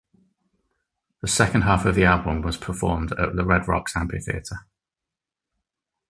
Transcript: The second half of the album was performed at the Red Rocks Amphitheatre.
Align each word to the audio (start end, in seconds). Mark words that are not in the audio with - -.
The 1.21 1.27
second 1.27 1.61
half 1.61 1.85
of 1.85 1.93
the 1.93 2.05
album 2.05 2.41
was 2.41 2.57
performed 2.57 3.11
at 3.19 3.35
the 3.35 3.45
Red 3.45 3.67
Rocks 3.67 3.95
Amphitheatre. 3.95 4.65